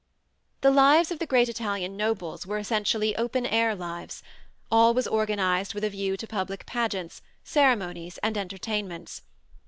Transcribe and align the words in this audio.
The 0.61 0.71
lives 0.71 1.11
of 1.11 1.19
the 1.19 1.27
great 1.27 1.47
Italian 1.47 1.95
nobles 1.95 2.47
were 2.47 2.57
essentially 2.57 3.15
open 3.17 3.45
air 3.45 3.75
lives: 3.75 4.23
all 4.71 4.95
was 4.95 5.05
organized 5.07 5.75
with 5.75 5.83
a 5.83 5.91
view 5.91 6.17
to 6.17 6.25
public 6.25 6.65
pageants, 6.65 7.21
ceremonies 7.43 8.17
and 8.23 8.35
entertainments. 8.35 9.21